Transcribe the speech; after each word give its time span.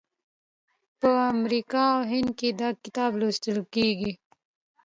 په 0.99 1.09
امریکا 1.33 1.83
او 1.93 2.01
هند 2.11 2.29
کې 2.39 2.49
دا 2.61 2.69
کتاب 2.83 3.11
لوستل 3.21 3.57
کیږي. 3.73 4.11